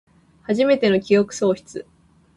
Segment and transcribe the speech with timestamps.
[0.41, 1.85] はじめての記憶喪失